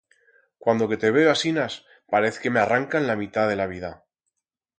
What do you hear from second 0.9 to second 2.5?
te veo asinas, parez